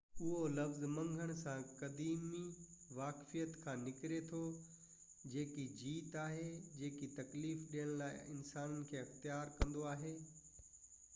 اهو 0.25 0.37
لفظ 0.57 0.83
منگهڻ 0.95 1.33
سان 1.39 1.59
قديمي 1.81 2.39
واقفيت 2.99 3.51
کان 3.65 3.83
نڪري 3.89 4.17
ٿو 4.29 4.39
جيڪي 5.35 5.65
جيت 5.83 6.15
آهن 6.23 6.57
جيڪي 6.79 7.09
تڪليف 7.19 7.67
ڏيڻ 7.75 7.91
لاءِ 8.01 8.23
انسانن 8.37 8.83
کي 8.93 9.01
اختيار 9.03 9.53
ڪندو 9.61 9.85
آهي 9.95 10.15